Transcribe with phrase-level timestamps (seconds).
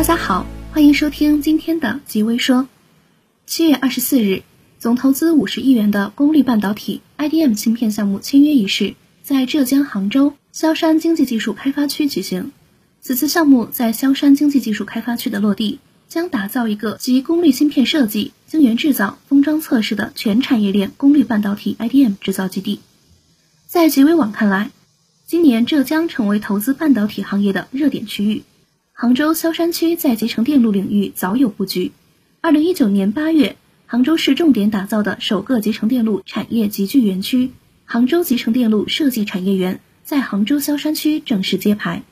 [0.00, 2.66] 大家好，欢迎收听今天的极微说。
[3.44, 4.44] 七月二十四日，
[4.78, 12.50] 总投资五十亿元的功率半导体 IDM 芯片项目签约仪式在浙江杭州萧山经济技术开发区举行。
[13.02, 22.80] 此次项目在萧山经济技术开发区的落地，将打造一个集功率芯片设计、晶圆制造、封装测试的全产业链功率半导体 IDM 制造基地。
[23.66, 24.70] 在极微网看来，
[25.26, 28.44] 今年浙江成为投资半导体行业的热点区域。
[29.00, 31.92] 杭州萧山区在集成电路领域早有布局。
[32.42, 37.52] 二零一九年八月，杭州市重点打造的首个集成电路产业集聚园区——
[37.86, 42.02] 杭州集成电路设计产业园，在杭州萧山区正式揭牌。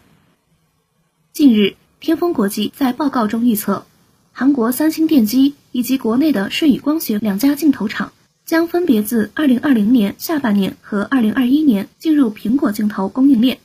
[1.35, 3.85] 近日，天风国际在报告中预测，
[4.33, 8.15] 韩国三星电机以及国内的舜宇光学两家镜头厂
[8.47, 13.59] 将分别自二零二零年下半年和二零二一年进入苹果镜头供应链。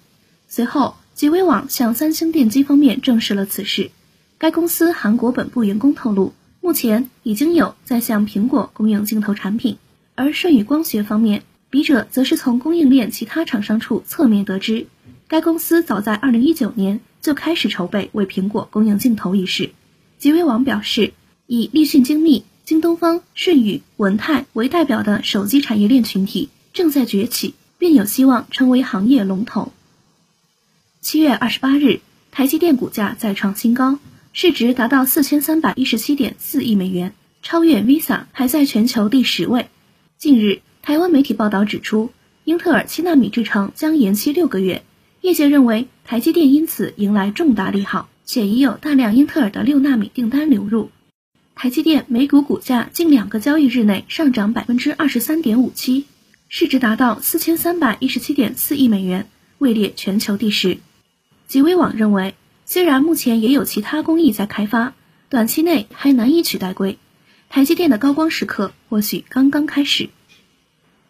[0.50, 0.98] 随后。
[1.16, 3.92] 极微网向三星电机方面证实了此事。
[4.38, 9.78] 该公司韩国本部员工透露，目前已经有在向苹果供应镜头产品。
[10.16, 14.88] 而舜宇光学方面，笔者则是从供应链其他厂商处侧面得知，
[15.28, 19.72] 该公司早在2019年就开始筹备为苹果供应镜头一事。
[20.18, 21.14] 极微网表示，
[21.48, 29.72] 以立讯精密、京东方、舜宇、文泰为代表的手机产业链群体正在崛起，并有希望成为行业龙头。
[31.04, 32.00] 七月二十八日，
[32.32, 34.00] 台积电股价再创新高，
[34.32, 39.68] 市值达到四千三百一十七点四亿美元，超越 Visa，排在全球第十位。
[40.18, 42.12] 近日，台湾媒体报道指出，
[42.46, 44.82] 英特尔七纳米制程将延期六个月，
[45.20, 50.90] 业界认为台积电因此迎来重大利好，且已有大量英特尔的六纳米订单流入。
[51.54, 56.06] 台积电每股股价近两个交易日内上涨百分之二十三点五七，
[56.48, 60.78] 市值达到四千三百一十七点四亿美元，位列全球第十。
[61.54, 62.34] 极微网认为，
[62.66, 64.96] 虽然目前也有其他工艺在开发，
[65.30, 66.98] 短期内还难以取代硅。
[67.48, 70.10] 台积电的高光时刻或许刚刚开始。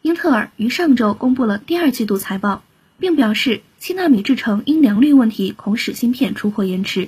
[0.01, 2.61] 英特尔于上周公布了第二季度财报，
[2.99, 7.07] 并表示七纳米制程因良率问题恐使芯片出货延迟。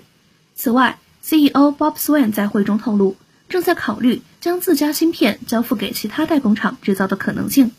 [0.54, 3.18] 此外，CEO Bob Swan 在会中透露，
[3.50, 7.72] 正在考虑将自家芯片交付给其他代工厂制造的可能性。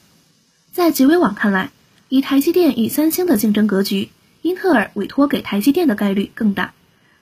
[0.70, 1.70] 在极微网看来，
[2.10, 4.10] 以台积电与三星的竞争格局。
[4.46, 6.72] 英特尔委托给台积电的概率更大，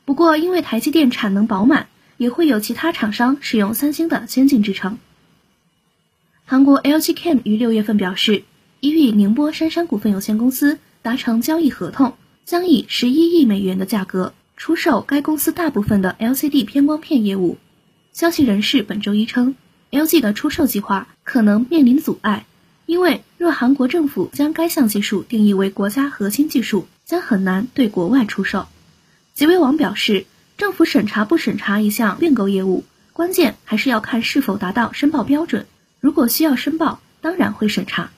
[0.04, 4.98] 不过因为台积电产能饱满，也会有其他厂商使用三星的先进制程。
[6.44, 8.44] 韩国 LG Chem 于六月份表示，
[8.80, 12.12] 已与宁波杉杉股份有限公司达成交易合同，
[12.44, 17.56] 将以十一亿美元的价格出售该公司大部分的 LCD 偏光片业务。
[18.12, 19.56] 消息人士本周一称
[19.90, 22.44] ，LG 的出售计划可能面临阻碍，
[22.86, 26.86] 因为若韩国政府将该项技术定义为国家核心技术。
[27.04, 28.66] 将很难对国外出售。
[29.34, 30.24] 极微网表示，
[30.56, 35.66] 政府审查不审查一项并购业务，关键还是要看是否达到申报标准。
[36.00, 38.10] 如果需要申报，当然会审查。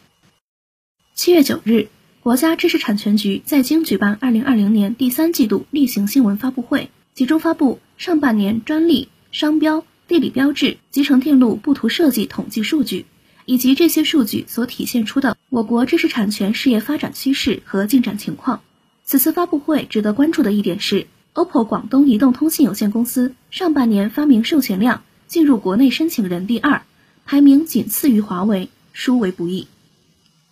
[1.15, 1.88] 七月九日，
[2.21, 13.06] 国家知识产权局在京举办二零二零年第三季度例行新闻发布会，集中发布上半年专利、商标、地理标志、集成电路布图设计统计数据，
[13.46, 18.60] 以及这些数据所体现出的我国知识产权事业发展趋势和进展情况。
[19.04, 26.82] 此次发布会值得关注的一点是，OPPO 广东移动通信有限公司上半年发明授权量进入国内申请人第二，
[27.24, 29.68] 排名仅次于华为，殊为不易。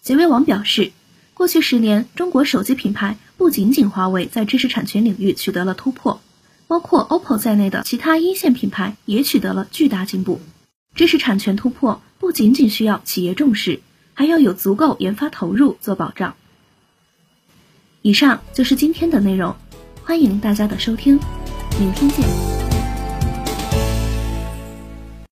[0.00, 0.92] 杰威网表示，
[1.34, 6.20] 过去十年，中国手机品牌不仅仅华为在知识产权领域取得了突破，
[6.68, 10.40] 包括 OPPO 在内的其他一线品牌也取得了巨大进步。
[10.94, 13.80] 知识产权突破不仅仅需要企业重视，
[14.14, 16.36] 还要有足够研发投入做保障。
[18.02, 19.56] 以上就是今天的内容，
[20.04, 21.18] 欢迎大家的收听，
[21.80, 22.63] 明天见。